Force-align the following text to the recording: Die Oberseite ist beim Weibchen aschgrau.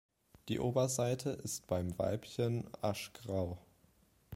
Die 0.49 0.59
Oberseite 0.59 1.29
ist 1.29 1.67
beim 1.67 1.95
Weibchen 1.99 2.67
aschgrau. 2.81 3.59